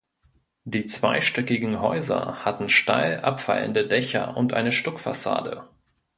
Die 0.63 0.87
zweistöckigen 0.87 1.79
Häuser 1.79 2.43
hatten 2.43 2.69
steil 2.69 3.19
abfallende 3.19 3.87
Dächer 3.87 4.35
und 4.35 4.51
eine 4.51 4.71
Stuckfassade. 4.71 5.69